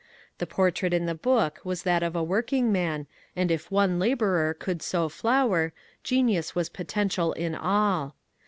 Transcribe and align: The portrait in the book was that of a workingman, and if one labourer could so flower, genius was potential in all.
The 0.39 0.47
portrait 0.47 0.95
in 0.95 1.05
the 1.05 1.13
book 1.13 1.59
was 1.63 1.83
that 1.83 2.01
of 2.01 2.15
a 2.15 2.23
workingman, 2.23 3.05
and 3.35 3.51
if 3.51 3.69
one 3.69 3.99
labourer 3.99 4.55
could 4.55 4.81
so 4.81 5.09
flower, 5.09 5.73
genius 6.03 6.55
was 6.55 6.69
potential 6.69 7.33
in 7.33 7.53
all. 7.53 8.15